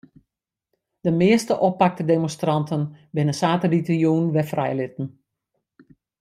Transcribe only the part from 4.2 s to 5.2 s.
wer frijlitten.